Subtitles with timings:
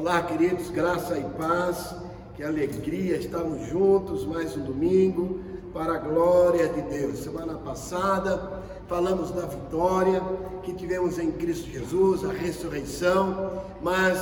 [0.00, 1.94] Olá, queridos, graça e paz,
[2.34, 5.40] que alegria estarmos juntos mais um domingo
[5.74, 7.18] para a glória de Deus.
[7.18, 10.22] Semana passada falamos da vitória
[10.62, 14.18] que tivemos em Cristo Jesus, a ressurreição, mas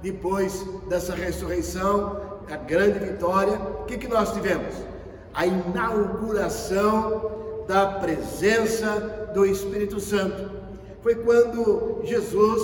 [0.00, 2.18] depois dessa ressurreição,
[2.50, 4.74] a grande vitória, o que, que nós tivemos?
[5.34, 10.50] A inauguração da presença do Espírito Santo.
[11.02, 12.62] Foi quando Jesus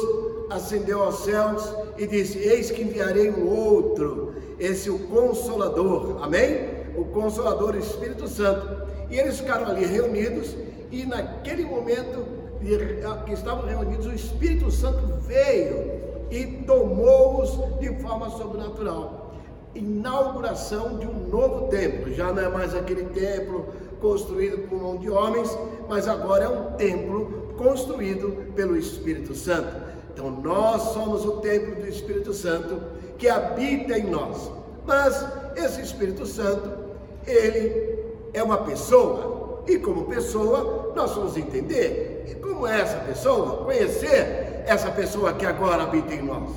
[0.51, 6.69] ascendeu aos céus e disse: Eis que enviarei um outro, esse o Consolador, amém?
[6.97, 8.89] O Consolador, o Espírito Santo.
[9.11, 10.55] E eles ficaram ali reunidos,
[10.91, 12.25] e naquele momento
[13.25, 15.99] que estavam reunidos, o Espírito Santo veio
[16.31, 19.35] e tomou-os de forma sobrenatural.
[19.75, 23.67] Inauguração de um novo templo, já não é mais aquele templo
[24.01, 25.57] construído por mão de homens,
[25.89, 29.98] mas agora é um templo construído pelo Espírito Santo.
[30.19, 32.83] Então nós somos o templo do Espírito Santo
[33.17, 34.51] que habita em nós.
[34.85, 36.69] Mas esse Espírito Santo,
[37.25, 43.65] ele é uma pessoa, e como pessoa, nós vamos entender e como é essa pessoa,
[43.65, 46.51] conhecer essa pessoa que agora habita em nós.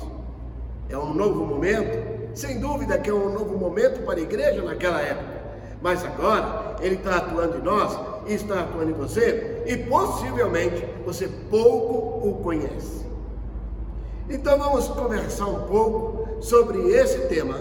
[0.88, 5.00] É um novo momento, sem dúvida que é um novo momento para a igreja naquela
[5.00, 5.40] época.
[5.80, 11.28] Mas agora ele está atuando em nós e está atuando em você, e possivelmente você
[11.48, 13.11] pouco o conhece.
[14.28, 17.58] Então vamos conversar um pouco sobre esse tema,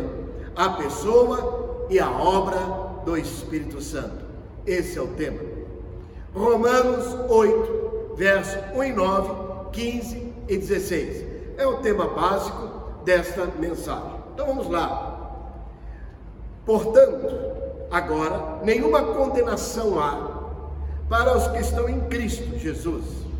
[0.55, 2.57] a pessoa e a obra
[3.03, 4.25] do Espírito Santo.
[4.65, 5.39] Esse é o tema.
[6.33, 9.29] Romanos 8, verso 1 e 9,
[9.71, 11.25] 15 e 16.
[11.57, 12.69] É o tema básico
[13.03, 14.21] desta mensagem.
[14.33, 15.09] Então vamos lá.
[16.65, 17.27] Portanto,
[17.89, 20.41] agora, nenhuma condenação há
[21.09, 23.30] para os que estão em Cristo Jesus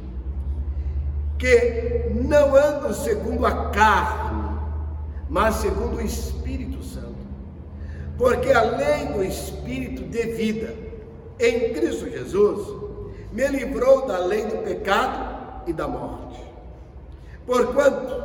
[1.41, 4.59] que não andam segundo a carne,
[5.27, 7.15] mas segundo o Espírito Santo.
[8.15, 10.75] Porque a lei do Espírito de vida
[11.39, 12.67] em Cristo Jesus
[13.31, 16.39] me livrou da lei do pecado e da morte.
[17.47, 18.23] Porquanto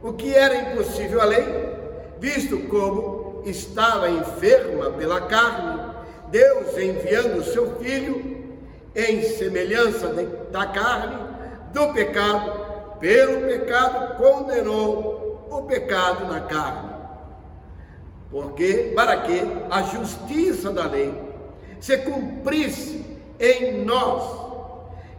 [0.00, 1.44] o que era impossível à lei,
[2.20, 5.92] visto como estava enferma pela carne,
[6.30, 8.54] Deus enviando o seu filho
[8.94, 10.14] em semelhança
[10.52, 11.27] da carne,
[11.78, 16.90] do pecado, pelo pecado condenou o pecado na carne.
[18.30, 19.40] Porque para que
[19.70, 21.14] a justiça da lei
[21.80, 23.06] se cumprisse
[23.38, 24.48] em nós,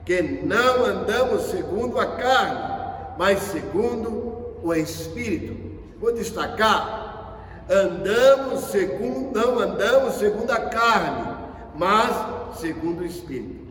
[0.05, 2.79] que não andamos segundo a carne,
[3.17, 5.79] mas segundo o Espírito.
[5.99, 7.37] Vou destacar,
[7.69, 11.37] andamos segundo, não andamos segundo a carne,
[11.75, 13.68] mas segundo o Espírito.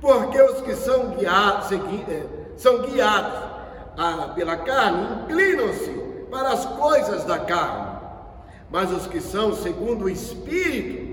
[0.00, 2.26] Porque os que são guiados, eh,
[2.56, 3.56] são guiados
[3.96, 5.90] ah, pela carne inclinam-se
[6.30, 7.98] para as coisas da carne,
[8.70, 11.06] mas os que são segundo o Espírito,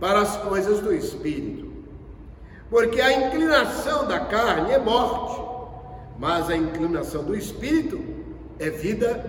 [0.00, 1.70] para as coisas do Espírito.
[2.70, 5.42] Porque a inclinação da carne é morte,
[6.18, 8.02] mas a inclinação do Espírito
[8.58, 9.24] é vida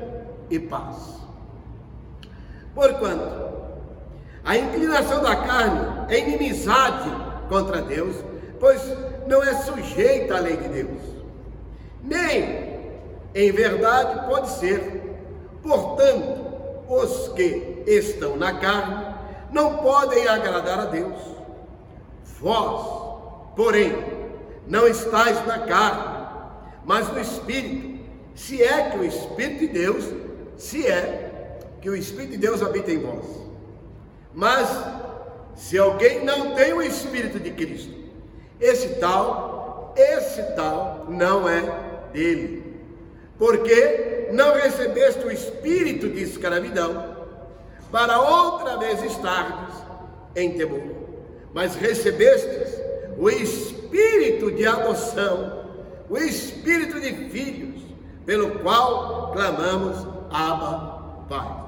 [0.49, 1.19] e paz.
[2.73, 3.53] Porquanto,
[4.45, 7.09] a inclinação da carne é inimizade
[7.49, 8.15] contra Deus,
[8.63, 8.81] pois
[9.27, 11.01] não é sujeita à lei de Deus,
[12.01, 12.79] nem
[13.35, 15.01] em verdade pode ser.
[15.61, 16.45] Portanto,
[16.87, 19.15] os que estão na carne
[19.51, 21.17] não podem agradar a Deus.
[22.39, 24.01] Vós, porém,
[24.65, 26.25] não estáis na carne,
[26.85, 27.99] mas no Espírito,
[28.33, 30.05] se é que o Espírito de Deus,
[30.55, 33.25] se é que o Espírito de Deus habita em vós.
[34.33, 34.69] Mas,
[35.53, 38.02] se alguém não tem o Espírito de Cristo,
[38.59, 41.61] esse tal, esse tal não é
[42.11, 42.63] dele.
[43.37, 47.13] Porque não recebeste o espírito de escravidão
[47.91, 49.75] para outra vez estardes
[50.35, 50.81] em temor,
[51.53, 52.81] mas recebestes
[53.17, 55.65] o espírito de adoção,
[56.09, 57.83] o espírito de filhos,
[58.25, 61.63] pelo qual clamamos Abba, Pai.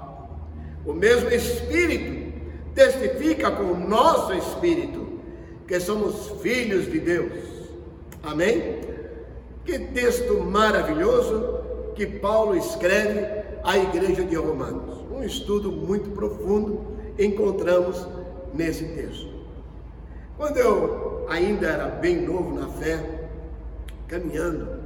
[0.85, 2.33] O mesmo espírito
[2.73, 5.04] testifica com o nosso espírito
[5.67, 7.33] que somos filhos de Deus.
[8.23, 8.81] Amém?
[9.65, 11.59] Que texto maravilhoso
[11.95, 13.25] que Paulo escreve
[13.63, 15.03] à igreja de Romanos.
[15.11, 16.85] Um estudo muito profundo
[17.17, 18.07] encontramos
[18.53, 19.33] nesse texto.
[20.37, 23.27] Quando eu ainda era bem novo na fé,
[24.07, 24.79] caminhando,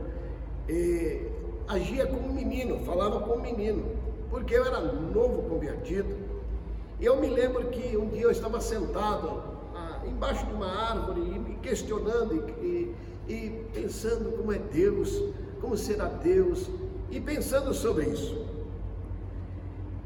[1.67, 3.83] agia como menino, falava como menino,
[4.29, 6.15] porque eu era novo convertido.
[7.01, 9.48] Eu me lembro que um dia eu estava sentado
[10.09, 12.95] embaixo de uma árvore e me questionando e,
[13.27, 15.21] e, e pensando como é Deus,
[15.61, 16.69] como será Deus,
[17.11, 18.45] e pensando sobre isso.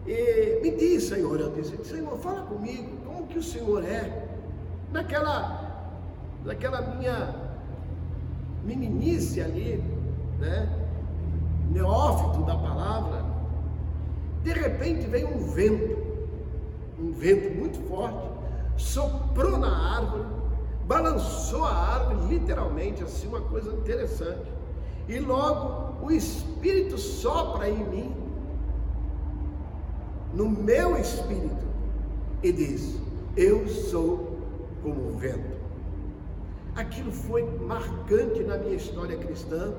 [0.05, 4.27] E me diz, Senhor, eu disse, Senhor, fala comigo, como que o Senhor é?
[4.91, 5.91] Naquela,
[6.43, 7.35] naquela minha
[8.63, 9.81] meninice ali,
[10.39, 10.79] né?
[11.71, 13.25] Neófito da palavra,
[14.43, 15.97] de repente veio um vento,
[16.99, 18.29] um vento muito forte,
[18.77, 20.25] soprou na árvore,
[20.85, 24.51] balançou a árvore, literalmente, assim, uma coisa interessante.
[25.07, 28.15] E logo o Espírito sopra em mim,
[30.33, 31.65] no meu espírito,
[32.41, 32.99] e diz:
[33.37, 34.37] Eu sou
[34.81, 35.53] como o vento.
[36.75, 39.73] Aquilo foi marcante na minha história cristã,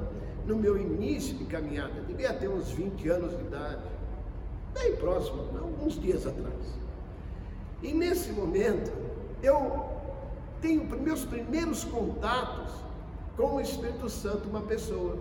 [0.46, 2.02] no meu início de caminhada.
[2.06, 3.82] Devia ter uns 20 anos de idade,
[4.73, 6.83] bem próximo, alguns dias atrás.
[7.84, 8.90] E nesse momento,
[9.42, 9.84] eu
[10.62, 12.72] tenho meus primeiros contatos
[13.36, 15.19] com o Espírito Santo, uma pessoa.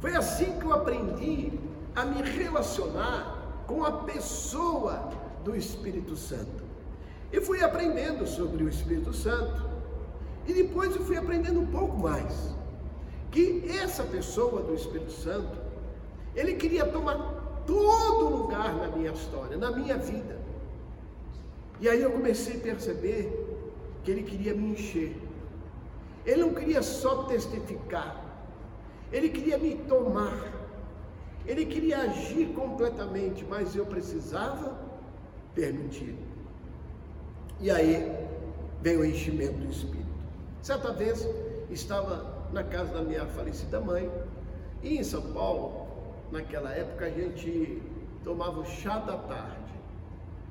[0.00, 1.52] Foi assim que eu aprendi
[1.94, 5.10] a me relacionar com a pessoa
[5.44, 6.64] do Espírito Santo.
[7.30, 9.62] E fui aprendendo sobre o Espírito Santo.
[10.46, 12.54] E depois eu fui aprendendo um pouco mais.
[13.30, 15.58] Que essa pessoa do Espírito Santo,
[16.34, 17.16] ele queria tomar
[17.66, 20.41] todo lugar na minha história, na minha vida.
[21.82, 23.22] E aí eu comecei a perceber
[24.04, 25.16] que ele queria me encher.
[26.24, 28.24] Ele não queria só testificar,
[29.12, 30.52] ele queria me tomar,
[31.44, 34.78] ele queria agir completamente, mas eu precisava
[35.56, 36.16] permitir.
[37.60, 38.16] E aí
[38.80, 40.06] vem o enchimento do Espírito.
[40.62, 41.28] Certa vez
[41.68, 44.08] estava na casa da minha falecida mãe,
[44.84, 45.88] e em São Paulo,
[46.30, 47.82] naquela época, a gente
[48.22, 49.61] tomava o chá da tarde.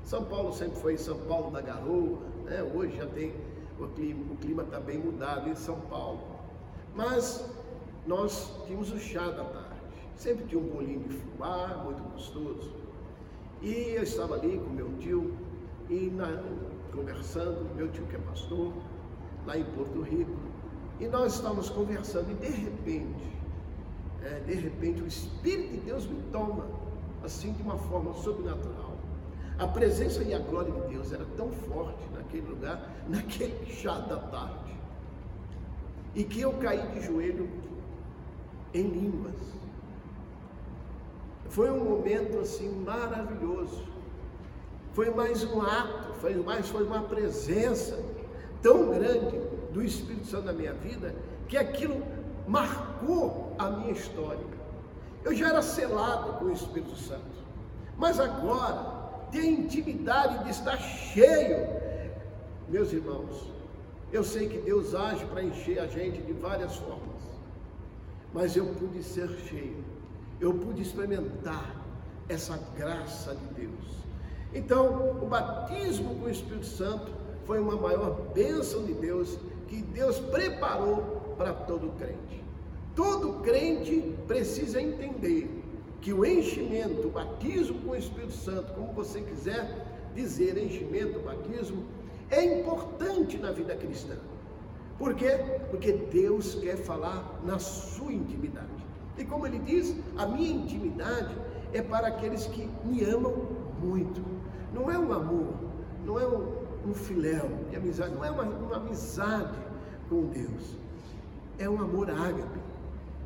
[0.03, 2.61] São Paulo sempre foi São Paulo da garoa, né?
[2.73, 3.33] hoje já tem
[3.83, 6.19] o clima está bem mudado em São Paulo.
[6.93, 7.49] Mas
[8.05, 9.81] nós tínhamos o chá da tarde.
[10.15, 12.73] Sempre tinha um bolinho de fubá, muito gostoso.
[13.61, 15.35] E eu estava ali com meu tio,
[15.89, 16.43] e na,
[16.93, 18.73] conversando, meu tio que é pastor,
[19.45, 20.31] lá em Porto Rico,
[20.99, 23.39] e nós estávamos conversando, e de repente,
[24.23, 26.67] é, de repente o Espírito de Deus me toma,
[27.23, 28.90] assim de uma forma sobrenatural.
[29.61, 34.17] A presença e a glória de Deus era tão forte naquele lugar, naquele chá da
[34.17, 34.75] tarde,
[36.15, 37.47] e que eu caí de joelho
[38.73, 39.35] em línguas.
[41.49, 43.85] Foi um momento assim maravilhoso.
[44.93, 48.03] Foi mais um ato, foi mais foi uma presença
[48.63, 49.39] tão grande
[49.71, 51.13] do Espírito Santo na minha vida
[51.47, 52.01] que aquilo
[52.47, 54.43] marcou a minha história.
[55.23, 57.21] Eu já era selado com o Espírito Santo,
[57.95, 58.90] mas agora
[59.31, 61.67] ter intimidade de estar cheio.
[62.67, 63.49] Meus irmãos,
[64.11, 67.21] eu sei que Deus age para encher a gente de várias formas,
[68.33, 69.83] mas eu pude ser cheio,
[70.39, 71.81] eu pude experimentar
[72.27, 74.01] essa graça de Deus.
[74.53, 77.11] Então, o batismo com o Espírito Santo
[77.45, 79.37] foi uma maior bênção de Deus
[79.67, 82.43] que Deus preparou para todo crente.
[82.95, 85.60] Todo crente precisa entender
[86.01, 91.85] que o enchimento, o batismo com o Espírito Santo, como você quiser dizer, enchimento, batismo,
[92.29, 94.15] é importante na vida cristã.
[94.97, 95.37] Por quê?
[95.69, 98.67] Porque Deus quer falar na sua intimidade.
[99.17, 101.35] E como ele diz, a minha intimidade
[101.73, 103.47] é para aqueles que me amam
[103.79, 104.21] muito.
[104.73, 105.53] Não é um amor,
[106.05, 109.57] não é um, um filéu de amizade, não é uma, uma amizade
[110.09, 110.75] com Deus.
[111.59, 112.59] É um amor ágape,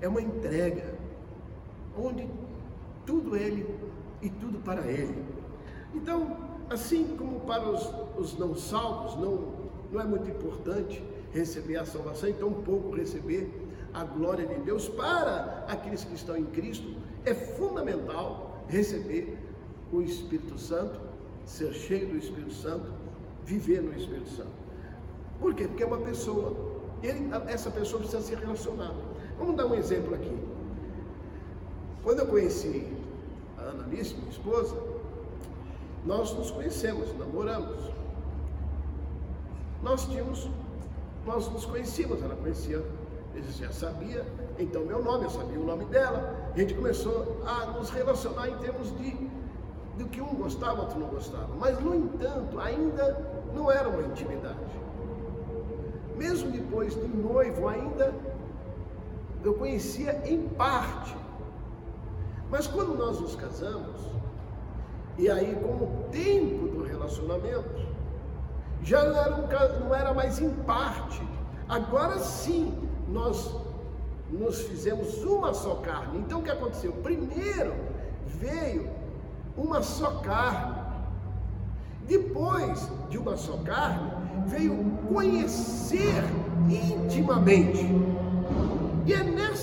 [0.01, 0.95] é uma entrega,
[1.97, 2.27] onde
[3.05, 3.65] tudo ele
[4.21, 5.23] e tudo para ele.
[5.93, 6.37] Então,
[6.69, 9.53] assim como para os, os não salvos, não,
[9.91, 13.51] não é muito importante receber a salvação, então pouco receber
[13.93, 19.37] a glória de Deus, para aqueles que estão em Cristo, é fundamental receber
[19.91, 20.99] o Espírito Santo,
[21.45, 22.91] ser cheio do Espírito Santo,
[23.45, 24.51] viver no Espírito Santo.
[25.39, 25.67] Por quê?
[25.67, 26.55] Porque é uma pessoa,
[27.01, 28.93] ele, essa pessoa precisa se relacionar.
[29.37, 30.37] Vamos dar um exemplo aqui.
[32.03, 32.87] Quando eu conheci
[33.65, 34.75] Ana Alice, minha esposa,
[36.05, 37.91] nós nos conhecemos, namoramos.
[39.81, 40.49] Nós tínhamos,
[41.25, 42.83] nós nos conhecíamos, ela conhecia,
[43.35, 44.25] eu já sabia,
[44.59, 46.51] então meu nome, eu sabia o nome dela.
[46.53, 49.35] A gente começou a nos relacionar em termos de
[49.97, 51.47] do que um gostava, outro não gostava.
[51.57, 53.17] Mas, no entanto, ainda
[53.53, 54.59] não era uma intimidade.
[56.17, 58.13] Mesmo depois de noivo, ainda
[59.43, 61.15] eu conhecia em parte
[62.49, 64.01] mas quando nós nos casamos,
[65.17, 67.85] e aí com o tempo do relacionamento,
[68.83, 71.21] já não era, um, não era mais em parte,
[71.67, 72.73] agora sim
[73.07, 73.55] nós
[74.29, 76.19] nos fizemos uma só carne.
[76.19, 76.91] Então o que aconteceu?
[76.91, 77.73] Primeiro
[78.25, 78.89] veio
[79.57, 80.83] uma só carne.
[82.07, 84.11] Depois de uma só carne,
[84.45, 84.75] veio
[85.07, 86.23] conhecer
[86.69, 87.83] intimamente.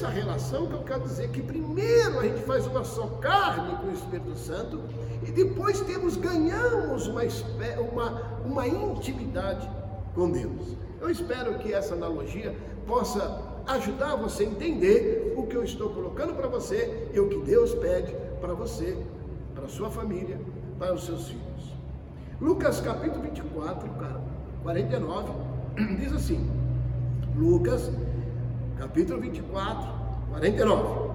[0.02, 3.06] E é nessa relação que eu quero dizer que primeiro a gente faz uma só
[3.20, 4.80] carne com o Espírito Santo
[5.24, 7.22] e depois temos, ganhamos uma,
[7.92, 9.70] uma, uma intimidade
[10.12, 10.76] com Deus.
[11.00, 12.52] Eu espero que essa analogia
[12.84, 17.38] possa ajudar você a entender o que eu estou colocando para você e o que
[17.42, 18.98] Deus pede para você,
[19.54, 20.40] para sua família,
[20.80, 21.74] para os seus filhos.
[22.40, 23.88] Lucas capítulo 24,
[24.64, 25.32] 49,
[25.96, 26.50] diz assim:
[27.36, 27.88] Lucas
[28.78, 29.88] capítulo 24,
[30.30, 31.12] 49.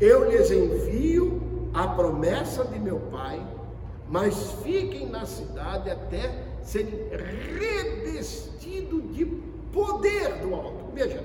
[0.00, 3.44] Eu lhes envio a promessa de meu Pai,
[4.08, 6.30] mas fiquem na cidade até
[6.62, 7.08] serem
[7.58, 9.24] revestidos de
[9.72, 10.92] poder do alto.
[10.94, 11.24] Veja,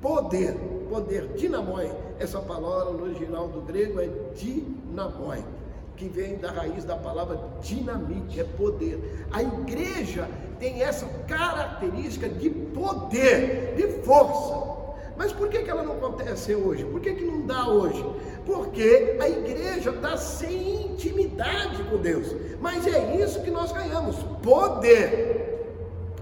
[0.00, 0.54] poder,
[0.88, 5.42] poder, dinamoi, essa palavra no original do grego é dinamoi,
[5.96, 9.26] que vem da raiz da palavra dinamite, é poder.
[9.32, 14.73] A igreja tem essa característica de poder, de força.
[15.16, 16.84] Mas por que, que ela não acontece hoje?
[16.84, 18.04] Por que, que não dá hoje?
[18.44, 22.34] Porque a igreja está sem intimidade com Deus.
[22.60, 25.54] Mas é isso que nós ganhamos: poder.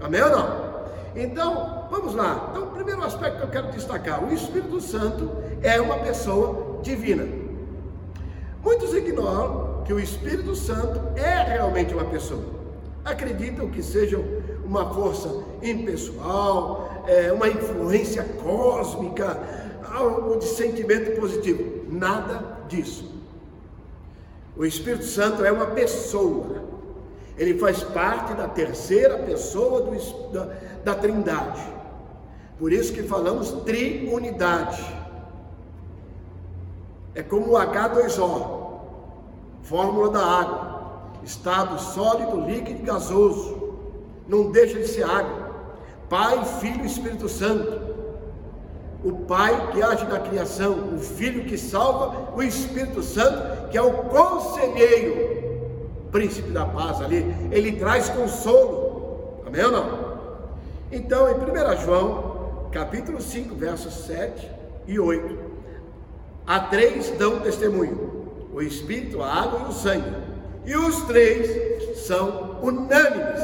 [0.01, 0.73] Amém ou não?
[1.15, 2.49] Então, vamos lá.
[2.51, 5.31] Então, o primeiro aspecto que eu quero destacar: o Espírito Santo
[5.61, 7.27] é uma pessoa divina.
[8.63, 12.43] Muitos ignoram que o Espírito Santo é realmente uma pessoa.
[13.03, 14.17] Acreditam que seja
[14.63, 19.39] uma força impessoal, é, uma influência cósmica,
[19.93, 21.85] algo de sentimento positivo.
[21.89, 23.11] Nada disso.
[24.55, 26.63] O Espírito Santo é uma pessoa.
[27.37, 30.49] Ele faz parte da terceira pessoa do, da,
[30.83, 31.61] da Trindade.
[32.59, 34.83] Por isso que falamos triunidade.
[37.15, 38.79] É como o H2O,
[39.63, 40.73] fórmula da água.
[41.23, 43.52] Estado sólido, líquido e gasoso.
[44.27, 45.51] Não deixa de ser água.
[46.09, 47.93] Pai, Filho e Espírito Santo.
[49.03, 53.81] O Pai que age na criação, o Filho que salva, o Espírito Santo que é
[53.81, 55.43] o conselheiro,
[56.11, 59.41] príncipe da paz ali, ele traz consolo.
[59.47, 60.13] Amém ou não?
[60.91, 64.47] Então, em 1 João, capítulo 5, versos 7
[64.85, 65.39] e 8,
[66.45, 70.15] há três dão testemunho: o Espírito, a água e o sangue.
[70.65, 73.41] E os três são unânimes,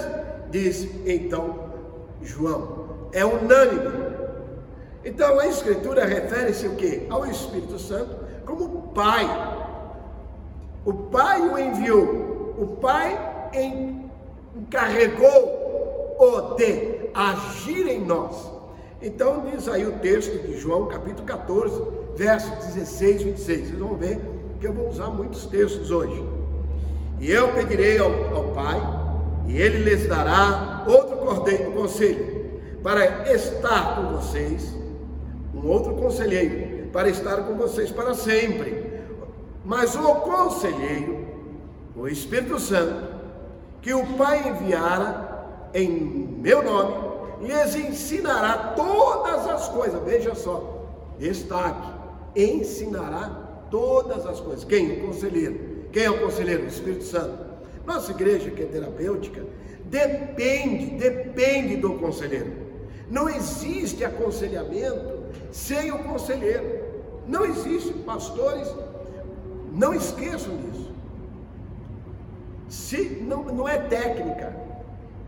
[0.49, 1.69] diz então
[2.21, 2.89] João.
[3.11, 4.09] É unânime.
[5.03, 7.07] Então a Escritura refere-se o que?
[7.09, 8.15] Ao Espírito Santo
[8.45, 9.25] como Pai.
[10.85, 12.55] O Pai o enviou.
[12.57, 13.17] O Pai
[14.55, 15.59] encarregou
[16.19, 18.51] o de agir em nós.
[19.01, 21.81] Então diz aí o texto de João, capítulo 14,
[22.15, 23.59] versos 16 e 26.
[23.59, 24.19] Vocês vão ver
[24.59, 26.21] que eu vou usar muitos textos hoje.
[27.19, 28.77] E eu pedirei ao, ao Pai,
[29.49, 34.75] e ele lhes dará outro cordeiro, conselho, para estar com vocês,
[35.55, 39.01] um outro conselheiro, para estar com vocês para sempre.
[39.65, 41.25] Mas o conselheiro,
[41.95, 43.07] o Espírito Santo,
[43.81, 46.93] que o Pai enviara em meu nome,
[47.41, 49.99] lhes ensinará todas as coisas.
[50.03, 50.85] Veja só,
[51.17, 51.89] destaque:
[52.35, 54.63] ensinará todas as coisas.
[54.63, 54.91] Quem?
[54.91, 55.87] O conselheiro.
[55.91, 56.65] Quem é o conselheiro?
[56.65, 57.48] O Espírito Santo.
[57.89, 59.43] Nossa igreja, que é terapêutica,
[59.85, 62.53] depende, depende do conselheiro.
[63.09, 66.85] Não existe aconselhamento sem o conselheiro.
[67.25, 68.71] Não existe, pastores,
[69.73, 70.91] não esqueçam disso.
[72.69, 74.55] Se não, não é técnica,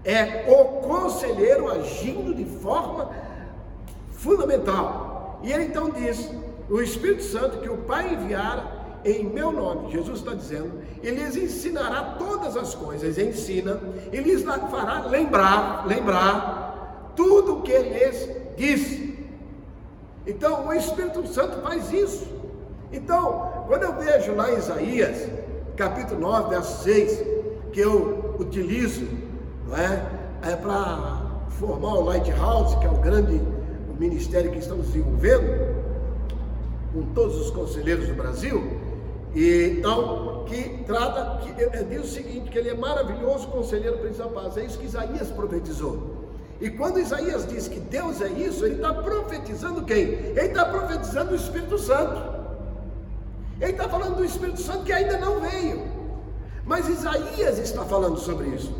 [0.06, 3.10] é o conselheiro agindo de forma
[4.12, 5.40] fundamental.
[5.42, 6.30] E ele então diz:
[6.70, 11.36] o Espírito Santo que o Pai enviara em meu nome, Jesus está dizendo, ele lhes
[11.36, 13.80] ensinará todas as coisas, ensina,
[14.12, 19.18] e lhes fará lembrar, lembrar tudo o que lhes disse.
[20.26, 22.28] Então, o Espírito Santo faz isso.
[22.92, 25.30] Então, quando eu vejo lá em Isaías,
[25.76, 27.24] capítulo 9, verso 6,
[27.74, 29.08] que eu utilizo,
[29.68, 30.06] não é,
[30.44, 33.42] é para formar o Lighthouse, que é o grande
[33.98, 35.76] ministério que estamos desenvolvendo,
[36.94, 38.81] com todos os conselheiros do Brasil,
[39.34, 44.30] e, então, que trata, que diz o seguinte, que ele é maravilhoso conselheiro príncipe da
[44.30, 44.58] paz.
[44.58, 46.22] É isso que Isaías profetizou.
[46.60, 50.02] E quando Isaías diz que Deus é isso, ele está profetizando quem?
[50.02, 52.22] Ele está profetizando o Espírito Santo.
[53.60, 55.84] Ele está falando do Espírito Santo que ainda não veio.
[56.66, 58.74] Mas Isaías está falando sobre isso.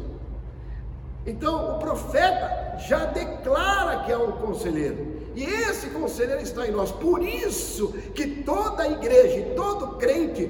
[1.26, 5.11] Então o profeta já declara que é um conselheiro.
[5.36, 6.92] E esse conselheiro está em nós.
[6.92, 10.50] Por isso que toda igreja e todo crente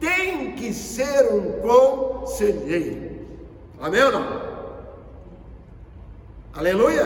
[0.00, 3.26] tem que ser um conselheiro.
[3.80, 4.56] Amém ou não?
[6.54, 7.04] Aleluia!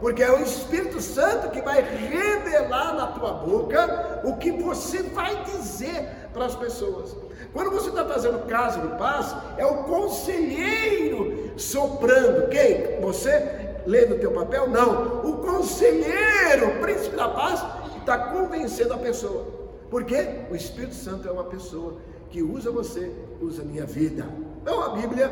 [0.00, 5.44] Porque é o Espírito Santo que vai revelar na tua boca o que você vai
[5.44, 7.14] dizer para as pessoas.
[7.52, 12.48] Quando você está fazendo casa de paz, é o conselheiro soprando.
[12.48, 13.00] Quem?
[13.00, 14.68] Você lendo o teu papel?
[14.68, 15.24] Não.
[15.24, 17.64] O conselheiro, o príncipe da paz,
[17.98, 19.46] está convencendo a pessoa.
[19.90, 20.44] Por quê?
[20.50, 21.98] O Espírito Santo é uma pessoa
[22.30, 24.26] que usa você, usa a minha vida.
[24.62, 25.28] Então a Bíblia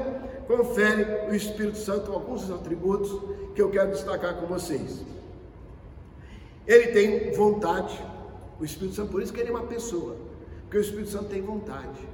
[0.47, 3.11] confere o Espírito Santo alguns atributos
[3.55, 5.05] que eu quero destacar com vocês.
[6.67, 7.99] Ele tem vontade.
[8.61, 10.17] O Espírito Santo, por isso que ele é uma pessoa.
[10.62, 12.09] Porque o Espírito Santo tem vontade.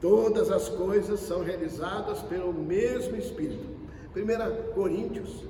[0.00, 3.73] Todas as coisas são realizadas pelo mesmo Espírito.
[4.16, 5.44] 1 Coríntios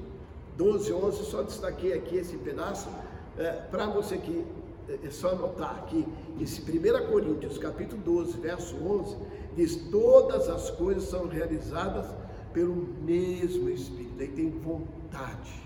[0.57, 2.89] 12, 11, só destaquei aqui esse pedaço
[3.37, 4.45] é, para você que
[4.89, 6.07] é, é só anotar aqui,
[6.41, 9.17] esse 1 Coríntios capítulo 12, verso 11,
[9.57, 12.07] diz: Todas as coisas são realizadas
[12.53, 15.63] pelo mesmo Espírito, ele tem vontade.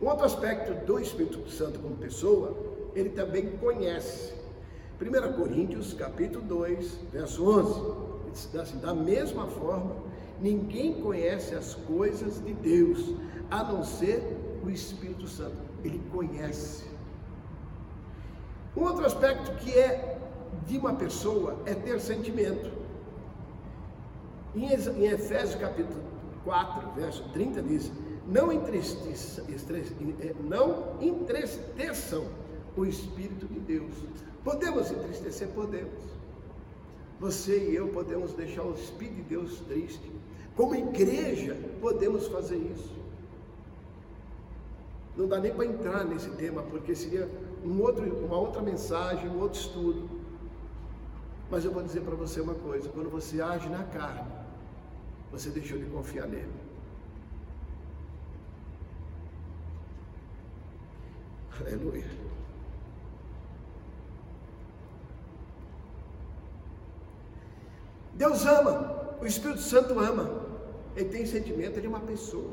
[0.00, 2.56] Um outro aspecto do Espírito Santo como pessoa,
[2.94, 4.32] ele também conhece.
[5.00, 10.07] 1 Coríntios capítulo 2, verso 11, diz assim, da mesma forma,
[10.40, 13.14] ninguém conhece as coisas de Deus,
[13.50, 14.22] a não ser
[14.64, 15.56] o Espírito Santo.
[15.84, 16.84] Ele conhece.
[18.76, 20.18] Um outro aspecto que é
[20.66, 22.70] de uma pessoa é ter sentimento.
[24.54, 26.02] Em Efésios capítulo
[26.44, 27.92] 4, verso 30 diz:
[28.26, 29.44] Não entristeçam,
[30.20, 32.24] é, não entristeçam
[32.76, 33.92] o Espírito de Deus.
[34.44, 35.48] Podemos entristecer?
[35.48, 36.18] Podemos.
[37.20, 40.10] Você e eu podemos deixar o Espírito de Deus triste.
[40.58, 42.92] Como igreja, podemos fazer isso.
[45.16, 47.30] Não dá nem para entrar nesse tema, porque seria
[47.64, 50.10] um outro, uma outra mensagem, um outro estudo.
[51.48, 54.28] Mas eu vou dizer para você uma coisa: quando você age na carne,
[55.30, 56.52] você deixou de confiar nele.
[61.60, 62.10] Aleluia.
[68.14, 70.47] Deus ama, o Espírito Santo ama,
[70.98, 72.50] ele tem sentimento, ele é uma pessoa.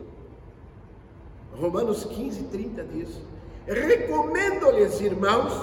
[1.54, 3.22] Romanos 15, 30 diz:
[3.68, 5.54] Recomendo-lhes, irmãos,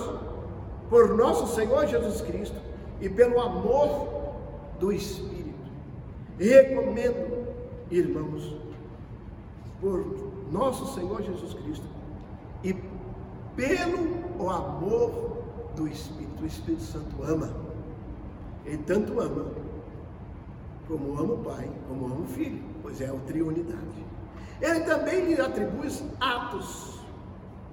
[0.90, 2.56] por nosso Senhor Jesus Cristo
[3.00, 4.34] e pelo amor
[4.80, 5.42] do Espírito
[6.38, 7.46] Recomendo,
[7.88, 8.56] irmãos,
[9.80, 10.04] por
[10.50, 11.86] nosso Senhor Jesus Cristo
[12.64, 12.74] e
[13.54, 15.38] pelo amor
[15.76, 16.42] do Espírito.
[16.42, 17.54] O Espírito Santo ama.
[18.64, 19.46] Ele tanto ama
[20.92, 24.05] como ama o Pai, como ama o Filho, pois é a triunidade.
[24.61, 25.88] Ele também lhe atribui
[26.20, 27.00] atos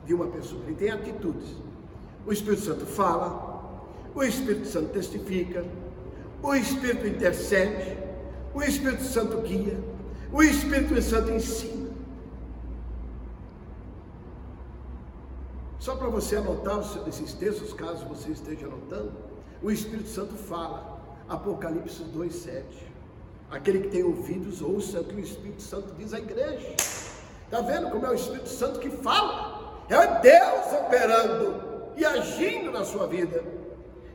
[0.06, 1.58] de uma pessoa, ele tem atitudes.
[2.26, 3.84] O Espírito Santo fala,
[4.16, 5.66] o Espírito Santo testifica,
[6.42, 7.98] o Espírito intercede,
[8.54, 9.78] o Espírito Santo guia,
[10.32, 11.90] o Espírito Santo ensina.
[15.78, 19.12] Só para você anotar esses textos, caso você esteja anotando,
[19.62, 22.90] o Espírito Santo fala, Apocalipse 2,7.
[23.52, 26.76] Aquele que tem ouvidos, ouça o que o Espírito Santo diz à igreja.
[27.46, 29.84] Está vendo como é o Espírito Santo que fala?
[29.90, 31.64] É Deus operando
[31.98, 33.44] e agindo na sua vida.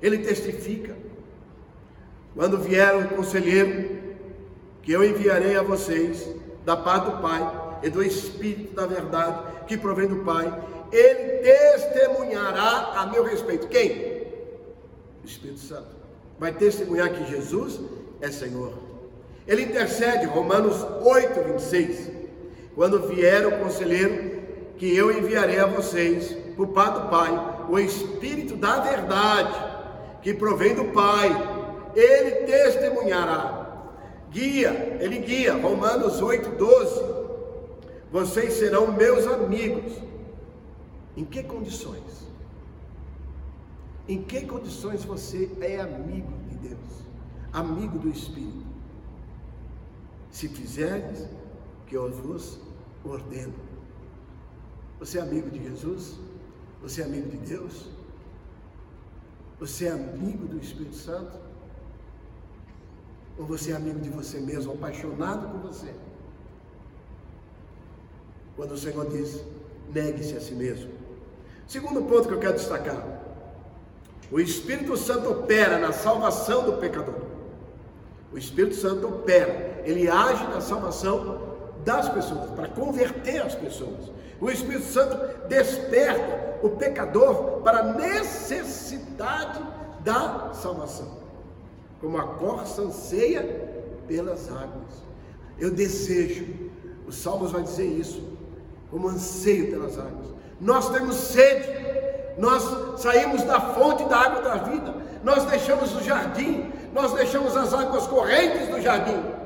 [0.01, 0.97] Ele testifica.
[2.35, 4.14] Quando vier o conselheiro,
[4.83, 6.29] que eu enviarei a vocês
[6.64, 10.47] da parte do Pai e do Espírito da verdade que provém do Pai,
[10.92, 13.66] ele testemunhará a meu respeito.
[13.66, 14.23] Quem?
[15.23, 15.88] O Espírito Santo.
[16.38, 17.81] Vai testemunhar que Jesus
[18.20, 18.84] é Senhor.
[19.46, 22.11] Ele intercede, Romanos 8, 26.
[22.74, 24.42] Quando vier o conselheiro,
[24.76, 29.54] que eu enviarei a vocês, por parte do Pai, o Espírito da verdade,
[30.22, 31.30] que provém do Pai,
[31.94, 33.64] ele testemunhará
[34.35, 37.24] Guia, ele guia, Romanos 8, 12.
[38.11, 39.92] Vocês serão meus amigos.
[41.16, 42.26] Em que condições?
[44.09, 47.04] Em que condições você é amigo de Deus?
[47.52, 48.74] Amigo do Espírito?
[50.35, 51.29] Se fizeres
[51.87, 52.59] que eu vos
[53.05, 53.55] ordeno.
[54.99, 56.18] Você é amigo de Jesus?
[56.83, 57.87] Você é amigo de Deus?
[59.61, 61.38] Você é amigo do Espírito Santo?
[63.38, 65.94] Ou você é amigo de você mesmo, apaixonado por você?
[68.57, 69.40] Quando o Senhor diz,
[69.92, 70.90] negue-se a si mesmo.
[71.68, 73.07] Segundo ponto que eu quero destacar:
[74.33, 77.23] o Espírito Santo opera na salvação do pecador.
[78.33, 84.11] O Espírito Santo opera, ele age na salvação das pessoas, para converter as pessoas.
[84.40, 89.61] O Espírito Santo desperta o pecador para a necessidade
[90.01, 91.18] da salvação.
[92.01, 93.42] Como a corça anseia
[94.09, 95.05] pelas águas.
[95.59, 96.47] Eu desejo,
[97.07, 98.23] os Salmos vai dizer isso,
[98.90, 100.35] como anseio pelas águas.
[100.61, 101.68] Nós temos sede,
[102.38, 107.73] nós saímos da fonte da água da vida, nós deixamos o jardim, nós deixamos as
[107.73, 109.43] águas correntes do jardim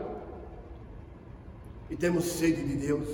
[1.91, 3.09] e temos sede de Deus.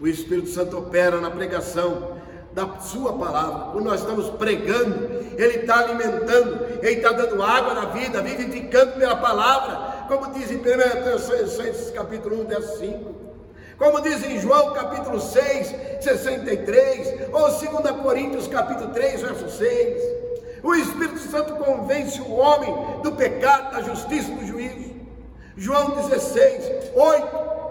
[0.00, 2.18] O Espírito Santo opera na pregação
[2.52, 3.72] da Sua palavra.
[3.72, 9.16] Quando nós estamos pregando, Ele está alimentando, Ele está dando água na vida, vivificando pela
[9.16, 13.22] palavra, como diz em 1 Tessalonicenses capítulo 1, verso 5.
[13.78, 20.02] Como diz em João capítulo 6, 63, ou 2 Coríntios capítulo 3, verso 6.
[20.62, 24.92] O Espírito Santo convence o homem do pecado, da justiça e do juízo.
[25.56, 27.61] João 16, 8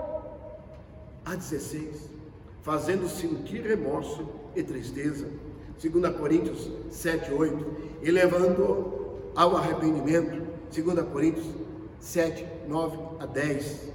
[1.26, 2.12] a 16
[2.62, 5.28] fazendo sentir remorso e tristeza.
[5.82, 7.66] 2 Coríntios 7, 8,
[8.04, 10.48] e levando ao arrependimento.
[10.74, 11.48] 2 Coríntios
[12.00, 13.92] 7, 9 a 10.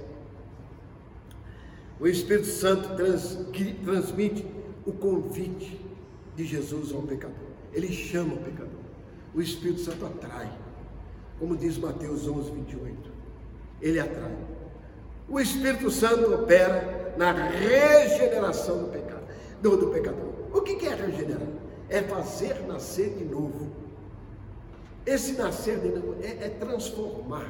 [1.99, 3.37] O Espírito Santo trans,
[3.83, 4.45] transmite
[4.85, 5.79] o convite
[6.35, 7.47] de Jesus ao pecador.
[7.73, 8.81] Ele chama o pecador.
[9.33, 10.51] O Espírito Santo atrai.
[11.39, 13.11] Como diz Mateus 11, 28.
[13.81, 14.35] Ele atrai.
[15.29, 19.23] O Espírito Santo opera na regeneração do pecado,
[19.61, 20.29] do, do pecador.
[20.53, 21.47] O que é regenerar?
[21.89, 23.71] É fazer nascer de novo.
[25.05, 27.49] Esse nascer de novo é, é transformar.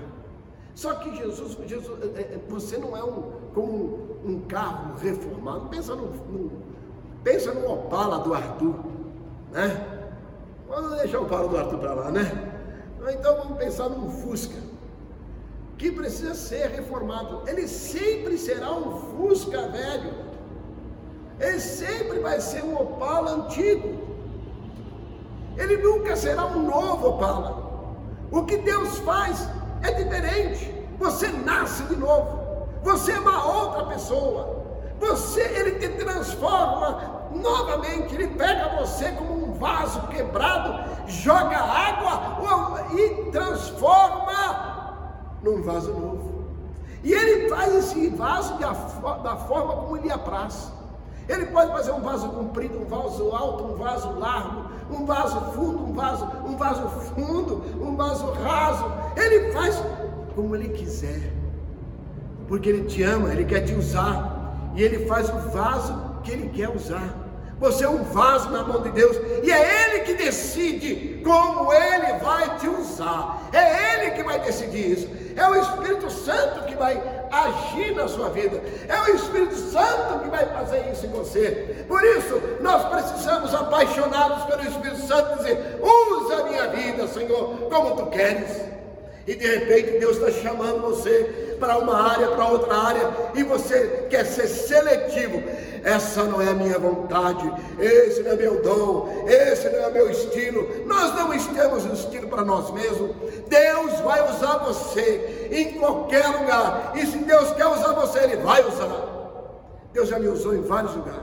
[0.73, 5.67] Só que Jesus, Jesus é, é, você não é um, como um carro reformado.
[5.69, 6.51] Pensa no, no,
[7.23, 8.75] pensa no Opala do Arthur,
[9.51, 10.11] né?
[10.67, 12.53] Vamos deixar o Opala do Arthur para lá, né?
[13.09, 14.66] Então vamos pensar num Fusca
[15.77, 17.43] que precisa ser reformado.
[17.47, 20.13] Ele sempre será um Fusca velho.
[21.39, 24.07] Ele sempre vai ser um Opala antigo.
[25.55, 27.67] Ele nunca será um novo Opala.
[28.31, 29.47] O que Deus faz
[29.83, 30.73] é diferente.
[30.97, 32.67] Você nasce de novo.
[32.83, 34.65] Você é uma outra pessoa.
[34.99, 38.15] Você, ele te transforma novamente.
[38.15, 44.76] Ele pega você como um vaso quebrado, joga água e transforma
[45.43, 46.45] num vaso novo.
[47.03, 50.71] E ele faz esse vaso da, forma como lhe apraz.
[51.29, 55.83] Ele pode fazer um vaso comprido, um vaso alto, um vaso largo, um vaso fundo,
[55.83, 58.85] um vaso, um vaso fundo, um vaso raso.
[59.15, 59.81] Ele faz
[60.35, 61.33] como ele quiser.
[62.47, 64.71] Porque ele te ama, ele quer te usar.
[64.75, 67.27] E ele faz o vaso que ele quer usar.
[67.59, 72.19] Você é um vaso na mão de Deus e é Ele que decide como Ele
[72.19, 73.49] vai te usar.
[73.51, 75.26] É Ele que vai decidir isso.
[75.37, 78.61] É o Espírito Santo que vai agir na sua vida.
[78.87, 81.85] É o Espírito Santo que vai fazer isso em você.
[81.87, 87.95] Por isso, nós precisamos, apaixonados pelo Espírito Santo, dizer: usa a minha vida, Senhor, como
[87.95, 88.67] tu queres
[89.27, 94.07] e de repente Deus está chamando você para uma área, para outra área, e você
[94.09, 95.41] quer ser seletivo.
[95.83, 100.09] Essa não é a minha vontade, esse não é meu dom, esse não é meu
[100.09, 100.67] estilo.
[100.85, 103.11] Nós não temos um estilo para nós mesmos.
[103.47, 108.65] Deus vai usar você em qualquer lugar, e se Deus quer usar você, Ele vai
[108.65, 109.07] usar.
[109.93, 111.21] Deus já me usou em vários lugares,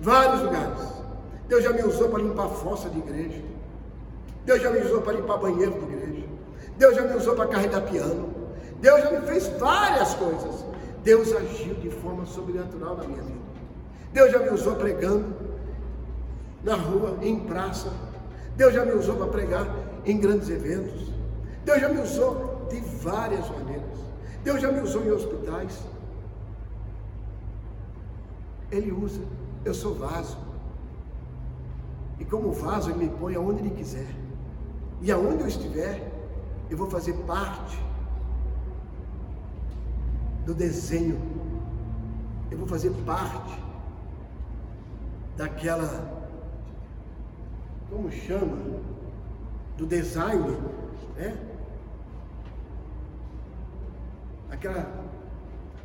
[0.00, 0.96] vários lugares.
[1.48, 3.40] Deus já me usou para limpar fossa de igreja.
[4.44, 6.26] Deus já me usou para limpar banheiro de igreja.
[6.76, 8.35] Deus já me usou para carregar piano.
[8.86, 10.64] Deus já me fez várias coisas.
[11.02, 13.40] Deus agiu de forma sobrenatural na minha vida.
[14.12, 15.34] Deus já me usou pregando
[16.62, 17.92] na rua, em praça.
[18.56, 19.66] Deus já me usou para pregar
[20.04, 21.10] em grandes eventos.
[21.64, 23.98] Deus já me usou de várias maneiras.
[24.44, 25.82] Deus já me usou em hospitais.
[28.70, 29.22] Ele usa.
[29.64, 30.38] Eu sou vaso.
[32.20, 34.14] E como vaso, Ele me põe aonde Ele quiser.
[35.02, 36.08] E aonde eu estiver,
[36.70, 37.84] eu vou fazer parte
[40.46, 41.20] do desenho,
[42.50, 43.60] eu vou fazer parte
[45.36, 46.30] daquela,
[47.90, 48.56] como chama,
[49.76, 50.56] do design,
[51.16, 51.36] né?
[54.48, 54.88] Aquela,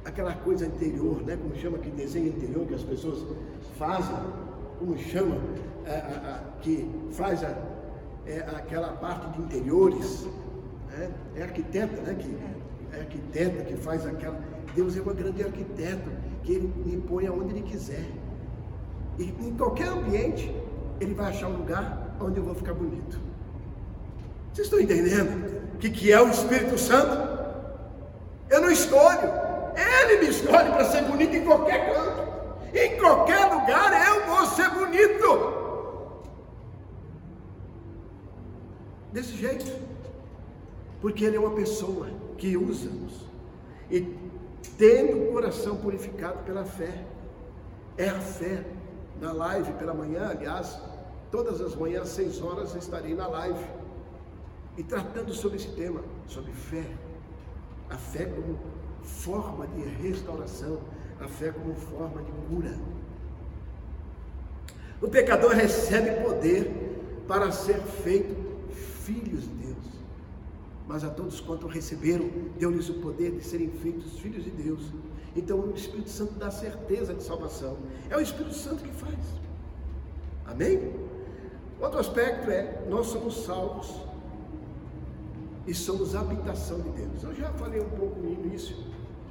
[0.05, 1.35] aquela coisa interior, né?
[1.35, 3.25] Como chama aquele desenho interior que as pessoas
[3.79, 4.15] fazem,
[4.77, 5.37] como chama,
[5.85, 7.57] é, a, a, que faz a,
[8.27, 10.27] é, aquela parte de interiores,
[10.93, 12.13] é, é arquiteta, né?
[12.13, 12.61] Que,
[12.93, 14.50] é arquiteta que faz aquela.
[14.75, 16.09] Deus é uma grande arquiteta,
[16.43, 18.05] que ele me põe aonde ele quiser.
[19.17, 20.53] E em qualquer ambiente,
[20.99, 23.19] ele vai achar um lugar onde eu vou ficar bonito.
[24.53, 27.29] Vocês estão entendendo o que, que é o Espírito Santo?
[28.49, 29.29] Eu não escolho,
[29.75, 32.31] ele me escolhe para ser bonito em qualquer canto.
[32.73, 35.61] Em qualquer lugar eu vou ser bonito.
[39.11, 39.71] desse jeito,
[41.01, 43.29] porque Ele é uma pessoa que usa-nos
[43.89, 44.01] e
[44.77, 47.05] tendo o coração purificado pela fé.
[47.97, 48.63] É a fé.
[49.19, 50.81] Na live pela manhã, aliás,
[51.29, 53.63] todas as manhãs, seis horas, estarei na live.
[54.77, 56.85] E tratando sobre esse tema, sobre fé.
[57.89, 58.57] A fé como
[59.03, 60.79] forma de restauração,
[61.19, 62.75] a fé como forma de cura.
[65.01, 66.71] O pecador recebe poder
[67.27, 68.35] para ser feito
[69.03, 69.70] filhos de Deus.
[70.91, 74.81] Mas a todos quanto receberam, deu-lhes o poder de serem feitos filhos de Deus.
[75.33, 77.77] Então o Espírito Santo dá certeza de salvação.
[78.09, 79.17] É o Espírito Santo que faz.
[80.45, 80.93] Amém?
[81.79, 84.01] Outro aspecto é, nós somos salvos
[85.65, 87.23] e somos habitação de Deus.
[87.23, 88.75] Eu já falei um pouco no início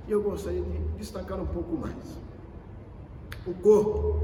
[0.09, 2.16] e eu gostaria de destacar um pouco mais.
[3.46, 4.18] O corpo,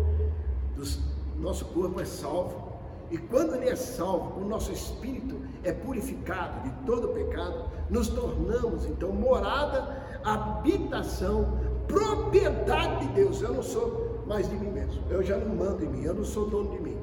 [1.38, 2.65] nosso corpo é salvo,
[3.10, 8.84] e quando ele é salvo, o nosso espírito é purificado de todo pecado, nos tornamos
[8.84, 13.40] então morada, habitação, propriedade de Deus.
[13.40, 16.24] Eu não sou mais de mim mesmo, eu já não mando em mim, eu não
[16.24, 16.96] sou dono de mim.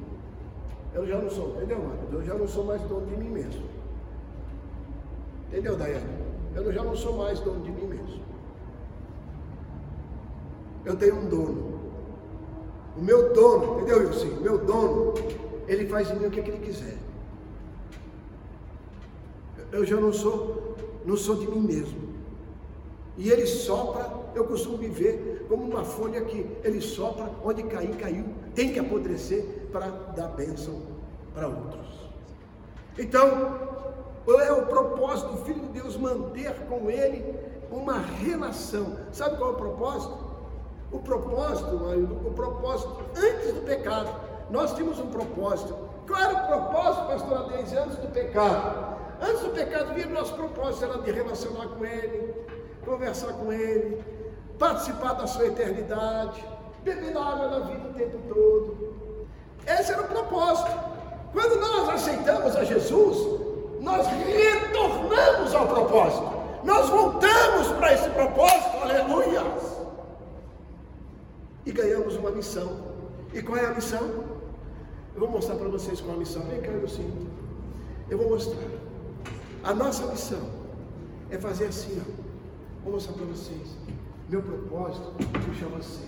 [0.92, 1.98] Eu já não sou, entendeu, mano?
[2.12, 3.64] Eu já não sou mais dono de mim mesmo.
[5.48, 6.04] Entendeu, Daiane?
[6.54, 8.22] Eu já não sou mais dono de mim mesmo.
[10.84, 11.80] Eu tenho um dono.
[12.96, 14.40] O meu dono, entendeu, Wilson?
[14.40, 15.14] Meu dono,
[15.66, 16.96] ele faz em mim o que, que ele quiser.
[19.72, 22.14] Eu já não sou, não sou de mim mesmo.
[23.16, 28.24] E ele sopra, eu costumo viver como uma folha que ele sopra, onde cair, caiu.
[28.54, 30.82] Tem que apodrecer para dar bênção
[31.32, 32.10] para outros.
[32.98, 33.58] Então,
[34.40, 37.36] é o propósito do Filho de Deus manter com ele
[37.70, 38.96] uma relação.
[39.12, 40.18] Sabe qual é o propósito?
[40.92, 41.76] O propósito,
[42.24, 44.23] o propósito antes do pecado.
[44.50, 45.76] Nós tínhamos um propósito.
[46.16, 48.94] Era o propósito, pastor Adense, antes do pecado?
[49.20, 52.34] Antes do pecado vir, nosso propósito era de relacionar com Ele,
[52.84, 54.04] conversar com Ele,
[54.58, 56.44] participar da sua eternidade,
[56.82, 58.94] beber da água da vida o tempo todo.
[59.66, 60.70] Esse era o propósito.
[61.32, 63.40] Quando nós aceitamos a Jesus,
[63.80, 66.30] nós retornamos ao propósito,
[66.62, 69.42] nós voltamos para esse propósito, aleluia,
[71.66, 72.94] e ganhamos uma missão.
[73.32, 74.33] E qual é a missão?
[75.14, 76.42] Eu vou mostrar para vocês qual é a missão.
[76.42, 77.26] Vem cá, eu sinto.
[78.10, 78.68] Eu vou mostrar.
[79.62, 80.50] A nossa missão
[81.30, 82.24] é fazer assim, ó.
[82.82, 83.76] Vou mostrar para vocês.
[84.28, 86.04] Meu propósito é puxar você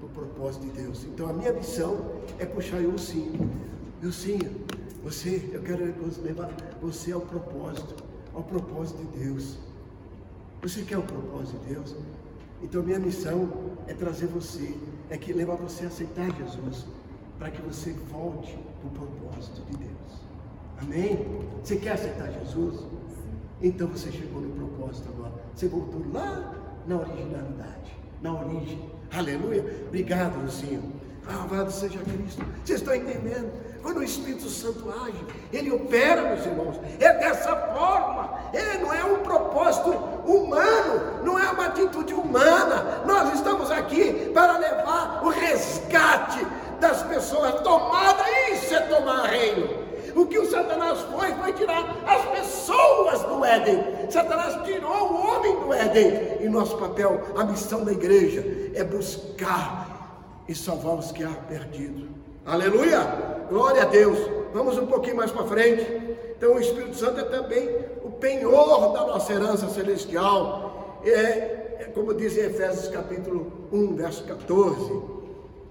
[0.00, 1.04] para o propósito de Deus.
[1.04, 3.32] Então a minha missão é puxar eu sim.
[4.02, 4.38] Eu sim,
[5.02, 5.84] você, eu quero
[6.22, 6.50] levar
[6.82, 7.94] você ao propósito,
[8.34, 9.58] ao propósito de Deus.
[10.60, 11.94] Você quer o propósito de Deus?
[12.62, 13.50] Então minha missão
[13.86, 14.74] é trazer você,
[15.10, 16.86] é que levar você a aceitar Jesus,
[17.38, 19.94] para que você volte para o propósito de Deus.
[20.80, 21.26] Amém?
[21.62, 22.84] Você quer aceitar Jesus?
[23.62, 25.32] Então você chegou no propósito agora.
[25.54, 26.54] Você voltou lá
[26.86, 28.90] na originalidade, na origem.
[29.12, 29.64] Aleluia.
[29.88, 30.92] Obrigado, Lucinho.
[31.26, 32.44] Louvado seja Cristo.
[32.64, 33.50] Vocês estão entendendo?
[33.82, 36.80] Quando o Espírito Santo age, ele opera, meus irmãos.
[37.00, 38.38] É dessa forma.
[38.52, 39.90] Ele não é um propósito
[40.26, 43.02] humano, não é uma atitude humana.
[43.06, 46.46] Nós estamos aqui para levar o resgate
[46.84, 47.60] das pessoas.
[47.62, 49.84] Tomada, isso é tomar reino.
[50.14, 54.10] O que o Satanás foi, foi tirar as pessoas do Éden.
[54.10, 56.38] Satanás tirou o homem do Éden.
[56.40, 58.44] E nosso papel, a missão da igreja,
[58.74, 62.08] é buscar e salvar os que há perdido.
[62.44, 63.00] Aleluia!
[63.48, 64.18] Glória a Deus.
[64.52, 65.84] Vamos um pouquinho mais para frente.
[66.36, 67.68] Então, o Espírito Santo é também
[68.04, 71.00] o penhor da nossa herança celestial.
[71.04, 75.13] É, é como diz em Efésios capítulo 1, verso 14.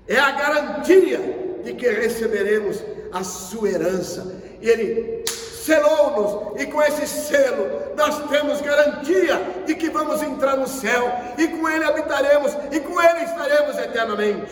[0.07, 1.19] É a garantia
[1.63, 4.35] de que receberemos a sua herança.
[4.61, 10.67] E ele selou-nos, e com esse selo nós temos garantia de que vamos entrar no
[10.67, 14.51] céu, e com ele habitaremos, e com ele estaremos eternamente.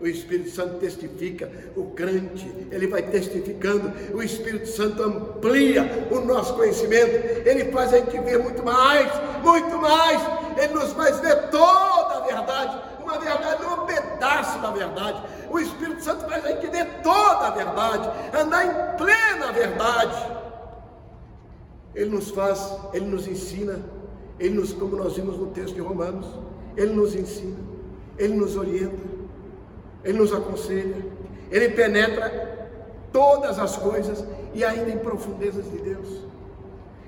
[0.00, 6.54] O Espírito Santo testifica, o crente, ele vai testificando, o Espírito Santo amplia o nosso
[6.54, 9.10] conhecimento, ele faz a gente ver muito mais,
[9.42, 10.20] muito mais,
[10.58, 15.22] ele nos faz ver toda a verdade, uma verdade, não um pedaço da verdade.
[15.50, 20.34] O Espírito Santo faz a gente toda a verdade, andar em plena verdade.
[21.94, 23.80] Ele nos faz, ele nos ensina,
[24.38, 26.26] ele nos, como nós vimos no texto de Romanos,
[26.76, 27.58] ele nos ensina,
[28.18, 29.14] ele nos orienta.
[30.04, 31.02] Ele nos aconselha,
[31.50, 32.68] Ele penetra
[33.10, 36.22] todas as coisas e ainda em profundezas de Deus.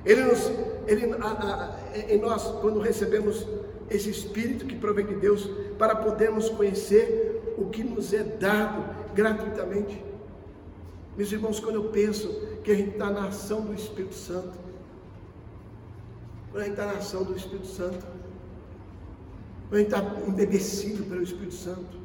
[0.05, 0.51] Ele nos,
[0.87, 3.47] ele, a, a, nós, quando recebemos
[3.90, 10.03] esse Espírito que provém de Deus, para podermos conhecer o que nos é dado gratuitamente.
[11.16, 12.29] Meus irmãos, quando eu penso
[12.62, 14.59] que a gente está na ação do Espírito Santo,
[16.51, 18.07] quando a gente está na ação do Espírito Santo,
[19.68, 21.96] quando a gente está embebecido pelo Espírito Santo,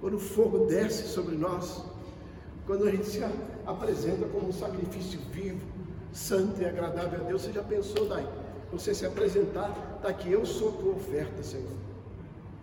[0.00, 1.84] quando o fogo desce sobre nós,
[2.66, 3.22] quando a gente se
[3.66, 5.60] apresenta como um sacrifício vivo,
[6.12, 8.26] santo e agradável a Deus, você já pensou daí?
[8.72, 11.76] Você se apresentar, está aqui, eu sou tua oferta, Senhor.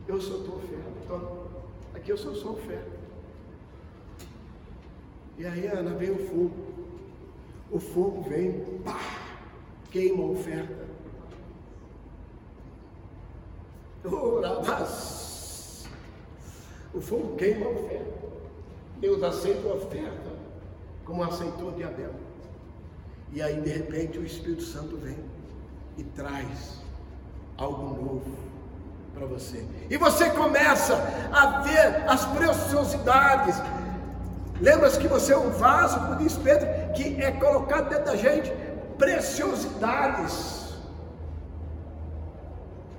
[0.08, 0.90] Eu sou tua oferta.
[1.06, 1.48] Então,
[1.94, 2.98] aqui eu sou sua oferta.
[5.38, 6.56] E aí, Ana, vem o fogo.
[7.72, 9.00] O fogo vem, pá,
[9.92, 10.88] queima a oferta.
[16.92, 18.30] O fogo queima a oferta.
[19.00, 20.32] Deus aceita a oferta,
[21.06, 22.16] como aceitou de Abel.
[23.32, 25.29] E aí, de repente, o Espírito Santo vem
[26.00, 26.80] e traz
[27.58, 28.38] algo novo
[29.14, 29.66] para você.
[29.90, 30.96] E você começa
[31.32, 33.56] a ver as preciosidades
[34.62, 38.52] Lembra-se que você é um vaso, como diz Pedro, que é colocado dentro da gente
[38.98, 40.74] preciosidades.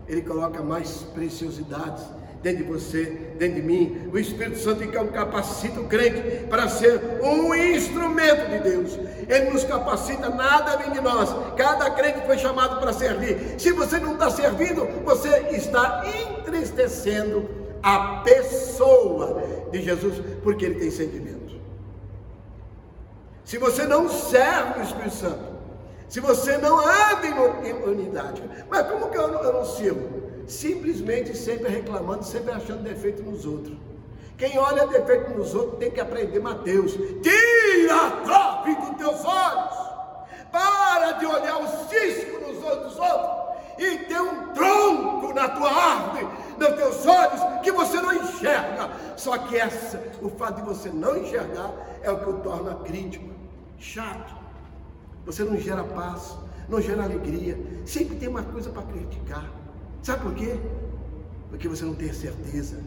[0.08, 2.02] Ele coloca mais preciosidades
[2.42, 3.05] dentro de você,
[3.38, 4.09] dentro de mim.
[4.12, 8.98] O Espírito Santo então capacita o crente para ser um instrumento de Deus.
[9.29, 11.35] Ele nos capacita, nada vem de nós.
[11.57, 13.57] Cada crente foi chamado para servir.
[13.59, 17.48] Se você não está servindo, você está entristecendo
[17.83, 21.40] a pessoa de Jesus, porque ele tem sentimento.
[23.44, 25.50] Se você não serve o Espírito Santo,
[26.09, 27.26] se você não anda
[27.64, 30.19] em unidade, mas como que eu não, eu não sirvo?
[30.50, 33.76] Simplesmente sempre reclamando, sempre achando defeito nos outros.
[34.36, 36.92] Quem olha defeito nos outros tem que aprender Mateus.
[37.22, 39.90] Tira a trave dos teus olhos.
[40.50, 43.30] Para de olhar o cisco nos olhos dos outros
[43.78, 46.26] e ter um tronco na tua árvore,
[46.58, 48.90] nos teus olhos, que você não enxerga.
[49.16, 53.30] Só que essa, o fato de você não enxergar é o que o torna crítico
[53.78, 54.34] chato.
[55.26, 56.36] Você não gera paz,
[56.68, 57.56] não gera alegria.
[57.86, 59.59] Sempre tem uma coisa para criticar.
[60.02, 60.56] Sabe por quê?
[61.50, 62.78] Porque você não tem certeza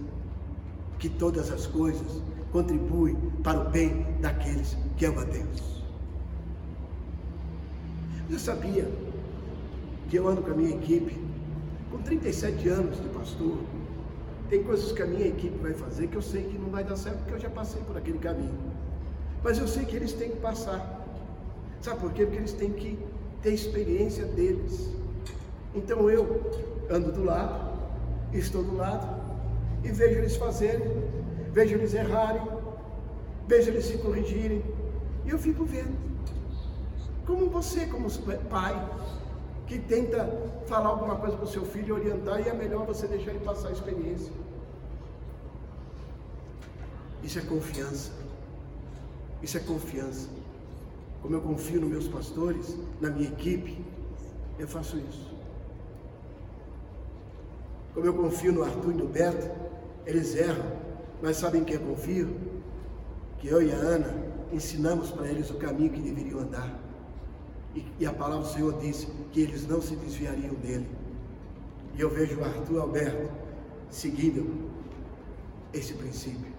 [0.98, 2.22] que todas as coisas
[2.52, 5.84] contribuem para o bem daqueles que amam a Deus.
[8.30, 8.90] Você sabia
[10.10, 11.20] que eu ando com a minha equipe,
[11.92, 13.58] com 37 anos de pastor,
[14.50, 16.96] tem coisas que a minha equipe vai fazer que eu sei que não vai dar
[16.96, 18.58] certo, porque eu já passei por aquele caminho.
[19.44, 21.06] Mas eu sei que eles têm que passar.
[21.82, 22.26] Sabe por quê?
[22.26, 22.98] Porque eles têm que
[23.42, 24.90] ter experiência deles.
[25.76, 27.80] Então eu ando do lado,
[28.34, 29.08] estou do lado,
[29.84, 30.88] e vejo eles fazerem,
[31.52, 32.42] vejo eles errarem,
[33.48, 34.64] vejo eles se corrigirem,
[35.26, 35.96] e eu fico vendo.
[37.26, 38.10] Como você, como
[38.50, 38.90] pai,
[39.68, 40.30] que tenta
[40.68, 43.70] falar alguma coisa para o seu filho, orientar, e é melhor você deixar ele passar
[43.70, 44.32] a experiência.
[47.24, 48.12] Isso é confiança.
[49.42, 50.28] Isso é confiança.
[51.22, 53.84] Como eu confio nos meus pastores, na minha equipe,
[54.60, 55.33] eu faço isso.
[57.94, 59.50] Como eu confio no Arthur e no Beto,
[60.06, 60.66] eles erram,
[61.22, 62.36] mas sabem que eu confio?
[63.40, 64.14] Que eu e a Ana
[64.52, 66.80] ensinamos para eles o caminho que deveriam andar.
[67.76, 70.88] E, e, a palavra do Senhor disse que eles não se desviariam dele.
[71.96, 73.32] E eu vejo o Arthur e Alberto
[73.90, 74.70] seguindo
[75.74, 76.54] esse princípio.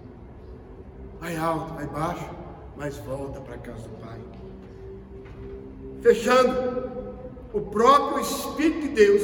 [1.19, 2.29] Vai alto, vai baixo,
[2.75, 4.19] mas volta para a casa do Pai.
[6.01, 6.89] Fechando,
[7.53, 9.23] o próprio Espírito de Deus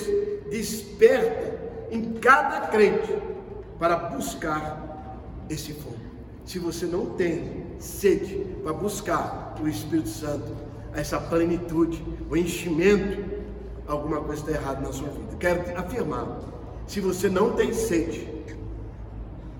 [0.49, 1.50] desperta
[1.91, 3.13] em cada crente
[3.77, 5.97] para buscar esse fogo.
[6.45, 10.55] Se você não tem sede para buscar o Espírito Santo,
[10.93, 13.23] essa plenitude, o enchimento,
[13.87, 15.35] alguma coisa está errada na sua vida.
[15.39, 16.39] Quero afirmar:
[16.87, 18.27] se você não tem sede,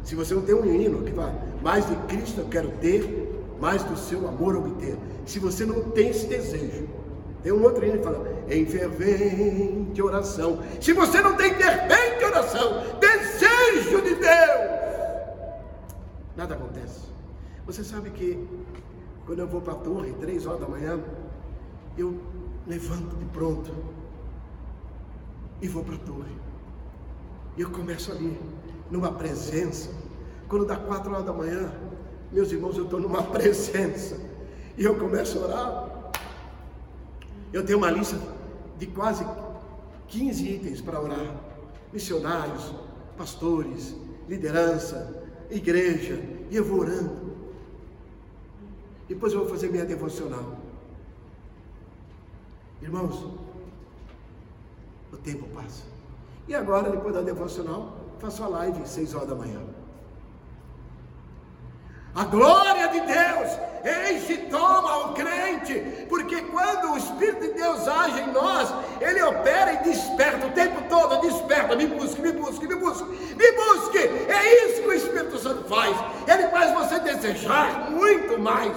[0.04, 3.84] se você não tem um hino que vai, mais de Cristo eu quero ter, mais
[3.84, 4.98] do seu amor obter.
[5.26, 6.88] Se você não tem esse desejo,
[7.44, 10.60] tem um outro hino que fala, em fervente oração.
[10.80, 14.72] Se você não tem fervente oração, desejo de Deus,
[16.36, 17.02] nada acontece.
[17.66, 18.48] Você sabe que
[19.26, 21.00] quando eu vou para a torre, três horas da manhã,
[21.98, 22.20] eu
[22.68, 23.74] levanto de pronto
[25.62, 26.36] e vou para a torre.
[27.58, 28.40] E eu começo ali,
[28.90, 29.90] numa presença.
[30.48, 31.72] Quando dá quatro horas da manhã,
[32.32, 34.18] meus irmãos, eu estou numa presença.
[34.78, 36.01] E eu começo a orar.
[37.54, 38.18] Eu tenho uma lista
[38.78, 39.26] de quase
[40.08, 41.36] 15 itens para orar.
[41.92, 42.74] Missionários,
[43.18, 43.96] pastores,
[44.28, 46.22] liderança, igreja.
[46.50, 47.32] E eu vou orando.
[49.08, 50.58] Depois eu vou fazer minha devocional.
[52.82, 53.26] Irmãos,
[55.12, 55.84] o tempo passa.
[56.48, 59.62] E agora, depois da devocional, faço a live às 6 horas da manhã.
[62.14, 67.88] A glória de Deus enche e toma o crente, porque quando o Espírito de Deus
[67.88, 72.68] age em nós, ele opera e desperta o tempo todo, desperta, me busque, me busque,
[72.68, 73.98] me busque, me busque.
[73.98, 75.96] É isso que o Espírito Santo faz.
[76.28, 78.76] Ele faz você desejar muito mais.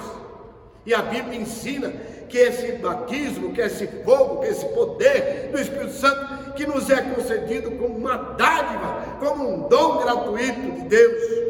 [0.85, 1.89] E a Bíblia ensina
[2.29, 7.01] que esse batismo, que esse fogo, que esse poder do Espírito Santo que nos é
[7.01, 11.44] concedido como uma dádiva, como um dom gratuito de Deus.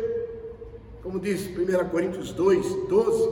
[1.06, 3.30] Como diz 1 Coríntios 2, 12,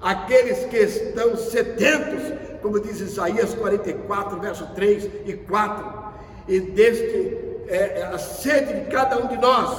[0.00, 2.20] aqueles que estão sedentos,
[2.60, 6.04] como diz Isaías 44, verso 3 e 4,
[6.48, 7.38] e deste
[7.68, 9.70] é, é, a sede de cada um de nós,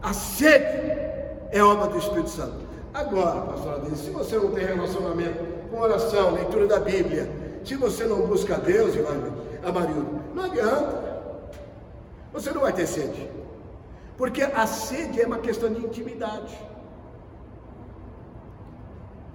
[0.00, 0.98] a sede
[1.52, 2.64] é obra do Espírito Santo.
[2.94, 7.30] Agora, pastor Adilson, se você não tem relacionamento com oração, leitura da Bíblia,
[7.62, 8.94] se você não busca Deus,
[9.62, 11.04] Amarildo, não adianta.
[12.32, 13.28] Você não vai ter sede.
[14.16, 16.56] Porque a sede é uma questão de intimidade.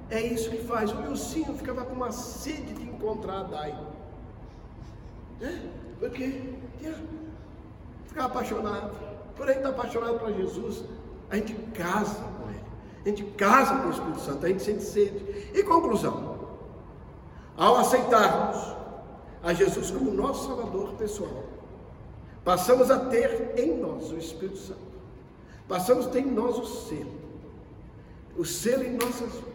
[0.10, 0.92] É isso que faz.
[0.92, 3.80] O Wilsinho ficava com uma sede de encontrar a Dai.
[5.42, 5.60] É?
[6.00, 6.56] Porque
[8.08, 8.92] ficava apaixonado.
[9.36, 10.84] Por aí está apaixonado por Jesus.
[11.30, 12.64] A gente casa com ele.
[13.06, 14.46] A gente casa com o Espírito Santo.
[14.46, 15.52] A gente sente sede.
[15.54, 16.40] E conclusão.
[17.56, 18.76] Ao aceitarmos
[19.44, 21.44] a Jesus como nosso Salvador pessoal,
[22.44, 24.90] passamos a ter em nós o Espírito Santo.
[25.68, 27.20] Passamos a ter em nós o selo.
[28.38, 29.50] O selo em nossas vidas.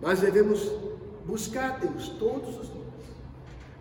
[0.00, 0.60] Mas devemos
[1.26, 2.84] buscar Deus todos os dias.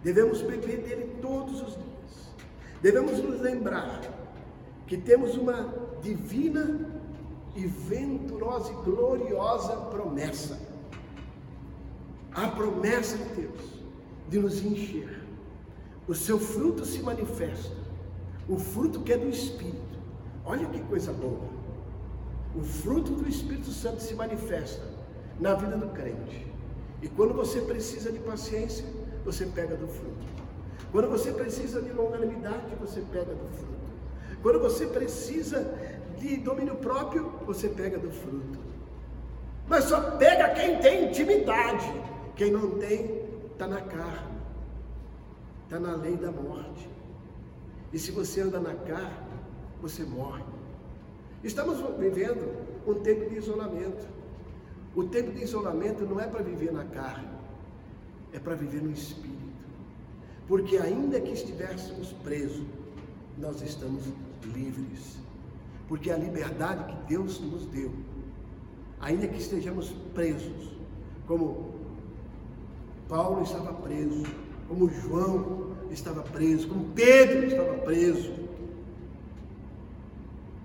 [0.04, 2.34] Devemos beber dele todos os dias.
[2.82, 4.02] Devemos nos lembrar
[4.86, 7.02] que temos uma divina
[7.56, 10.60] e venturosa e gloriosa promessa.
[12.34, 13.84] A promessa de Deus
[14.30, 15.23] de nos encher.
[16.08, 17.76] O seu fruto se manifesta.
[18.48, 20.00] O fruto que é do Espírito.
[20.46, 21.48] Olha que coisa boa.
[22.56, 24.84] O fruto do Espírito Santo se manifesta
[25.40, 26.46] na vida do crente.
[27.02, 28.86] E quando você precisa de paciência,
[29.26, 30.26] você pega do fruto.
[30.92, 33.74] Quando você precisa de longanimidade, você pega do fruto.
[34.42, 35.74] Quando você precisa
[36.20, 38.60] de domínio próprio, você pega do fruto.
[39.68, 41.92] Mas só pega quem tem intimidade.
[42.36, 44.33] Quem não tem, está na carne,
[45.74, 46.88] está na lei da morte.
[47.92, 49.34] E se você anda na carne,
[49.82, 50.44] você morre.
[51.44, 52.48] Estamos vivendo
[52.88, 54.08] um tempo de isolamento.
[54.96, 57.28] O tempo de isolamento não é para viver na carne,
[58.32, 59.34] é para viver no espírito.
[60.48, 62.66] Porque ainda que estivéssemos presos,
[63.40, 64.04] nós estamos
[64.54, 65.18] livres.
[65.88, 67.92] Porque a liberdade que Deus nos deu,
[69.00, 70.72] ainda que estejamos presos,
[71.26, 71.74] como
[73.10, 74.24] Paulo estava preso,
[74.74, 78.34] como João estava preso, como Pedro estava preso.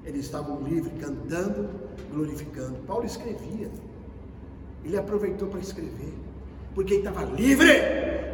[0.05, 1.69] Eles estavam livres, cantando,
[2.11, 2.79] glorificando.
[2.87, 3.71] Paulo escrevia.
[4.83, 6.15] Ele aproveitou para escrever,
[6.75, 7.75] porque ele estava livre,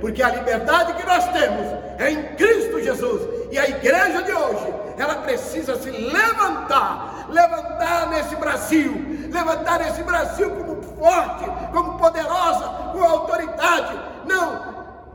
[0.00, 1.66] porque a liberdade que nós temos
[1.98, 3.22] é em Cristo Jesus.
[3.50, 8.92] E a igreja de hoje, ela precisa se levantar, levantar nesse Brasil,
[9.32, 13.98] levantar esse Brasil como forte, como poderosa, com autoridade,
[14.28, 14.73] não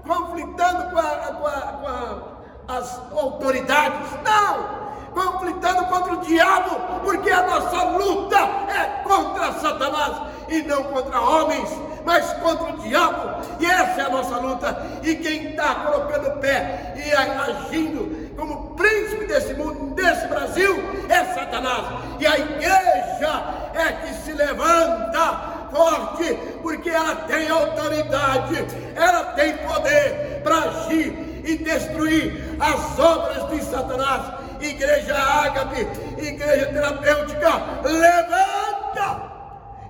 [0.10, 4.80] conflitando com, a, com, a, com a, as autoridades, não!
[5.14, 11.70] Conflitando contra o diabo, porque a nossa luta é contra Satanás e não contra homens,
[12.06, 15.00] mas contra o diabo, e essa é a nossa luta.
[15.04, 20.76] E quem está colocando pé e agindo como príncipe desse mundo, desse Brasil,
[21.10, 21.86] é Satanás,
[22.20, 23.44] e a igreja
[23.74, 28.66] é que se levanta forte, porque ela tem autoridade,
[28.96, 34.40] ela tem poder para agir e destruir as obras de Satanás.
[34.62, 37.50] Igreja Ágape, igreja terapêutica,
[37.84, 39.30] levanta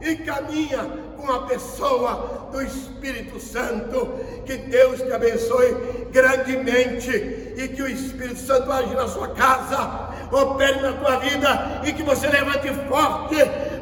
[0.01, 0.85] e caminha
[1.17, 4.13] com a pessoa do Espírito Santo.
[4.45, 7.09] Que Deus te abençoe grandemente
[7.57, 12.03] e que o Espírito Santo age na sua casa, opere na tua vida e que
[12.03, 13.35] você levante forte,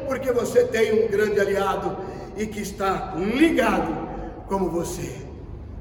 [0.08, 1.96] porque você tem um grande aliado
[2.36, 4.08] e que está ligado
[4.48, 5.22] como você,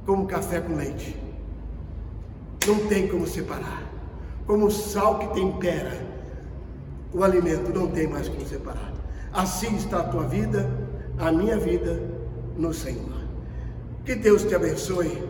[0.06, 1.16] como café com leite.
[2.68, 3.84] Não tem como separar.
[4.46, 6.06] Como sal que tempera
[7.14, 8.94] o alimento, não tem mais como separar.
[9.34, 10.70] Assim está a tua vida,
[11.18, 12.02] a minha vida
[12.58, 13.18] no Senhor.
[14.04, 15.24] Que Deus te abençoe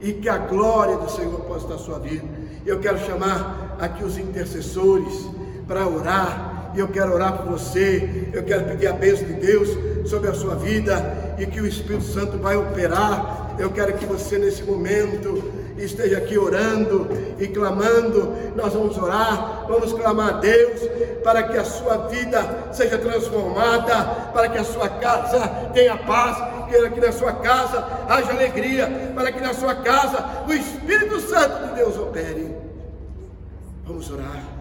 [0.00, 2.24] e que a glória do Senhor possa estar na sua vida.
[2.66, 5.28] Eu quero chamar aqui os intercessores
[5.66, 6.53] para orar.
[6.74, 8.28] E eu quero orar por você.
[8.32, 9.68] Eu quero pedir a bênção de Deus
[10.08, 13.56] sobre a sua vida e que o Espírito Santo vai operar.
[13.58, 15.42] Eu quero que você nesse momento
[15.78, 17.08] esteja aqui orando
[17.38, 20.80] e clamando, nós vamos orar, vamos clamar a Deus
[21.22, 26.36] para que a sua vida seja transformada, para que a sua casa tenha paz,
[26.70, 31.68] para que na sua casa haja alegria, para que na sua casa o Espírito Santo
[31.68, 32.54] de Deus opere.
[33.84, 34.53] Vamos orar.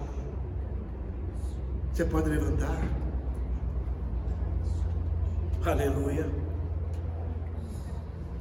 [1.93, 2.81] Você pode levantar.
[5.63, 6.27] Aleluia.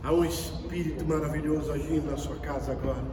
[0.03, 3.05] Há um Espírito maravilhoso agindo na sua casa agora.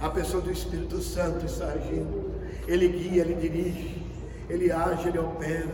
[0.00, 2.34] A pessoa do Espírito Santo está agindo.
[2.66, 4.04] Ele guia, ele dirige,
[4.50, 5.70] ele age, ele opera.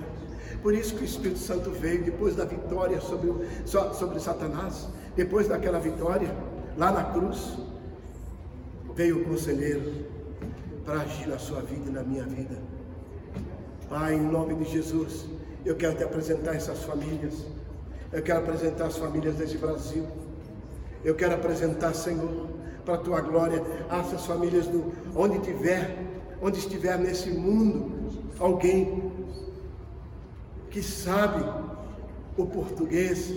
[0.62, 3.33] Por isso que o Espírito Santo veio depois da vitória sobre,
[3.64, 6.28] sobre Satanás, depois daquela vitória,
[6.76, 7.57] lá na cruz,
[8.95, 10.12] veio o conselheiro
[10.85, 12.57] para agir na sua vida e na minha vida.
[13.89, 15.26] Pai, em nome de Jesus,
[15.64, 17.47] eu quero te apresentar essas famílias.
[18.12, 20.07] Eu quero apresentar as famílias desse Brasil.
[21.05, 22.49] Eu quero apresentar, Senhor,
[22.85, 25.97] para a tua glória, essas famílias do, onde tiver,
[26.41, 27.93] onde estiver nesse mundo,
[28.39, 29.12] alguém
[30.70, 31.45] que sabe
[32.37, 33.33] o português,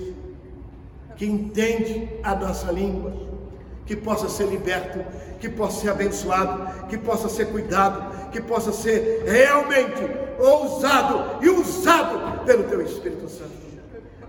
[1.15, 3.13] que entende a nossa língua,
[3.85, 4.99] que possa ser liberto,
[5.39, 10.01] que possa ser abençoado, que possa ser cuidado, que possa ser realmente
[10.39, 13.51] ousado e usado pelo Teu Espírito Santo.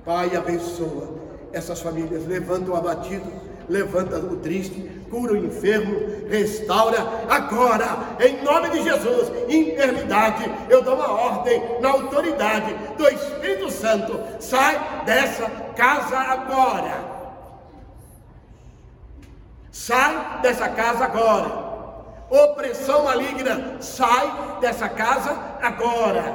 [0.04, 1.16] Pai, abençoa
[1.52, 3.24] essas famílias, levanta o abatido,
[3.68, 6.98] levanta o triste, cura o enfermo, restaura
[7.28, 9.32] agora, em nome de Jesus.
[9.48, 17.15] Enfermidade, eu dou uma ordem na autoridade do Espírito Santo, sai dessa casa agora.
[19.76, 21.66] Sai dessa casa agora.
[22.30, 26.34] Opressão maligna, sai dessa casa agora.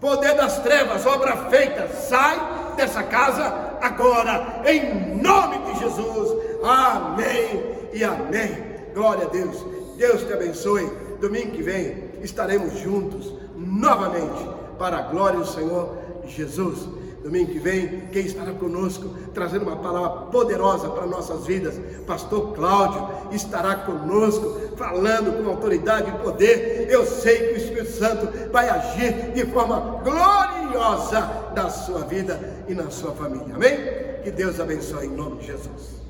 [0.00, 2.38] Poder das trevas, obra feita, sai
[2.76, 6.62] dessa casa agora, em nome de Jesus.
[6.62, 8.64] Amém e amém.
[8.94, 9.66] Glória a Deus.
[9.98, 10.88] Deus te abençoe.
[11.20, 14.48] Domingo que vem estaremos juntos novamente
[14.78, 16.88] para a glória do Senhor Jesus.
[17.26, 21.74] Domingo que vem, quem estará conosco, trazendo uma palavra poderosa para nossas vidas,
[22.06, 26.86] Pastor Cláudio estará conosco, falando com autoridade e poder.
[26.88, 32.74] Eu sei que o Espírito Santo vai agir de forma gloriosa na sua vida e
[32.74, 33.56] na sua família.
[33.56, 33.76] Amém?
[34.22, 36.05] Que Deus abençoe em nome de Jesus.